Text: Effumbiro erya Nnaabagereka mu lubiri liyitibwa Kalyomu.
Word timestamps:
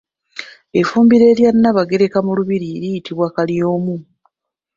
Effumbiro 0.79 1.25
erya 1.31 1.51
Nnaabagereka 1.53 2.17
mu 2.25 2.31
lubiri 2.37 2.67
liyitibwa 2.81 3.27
Kalyomu. 3.35 3.95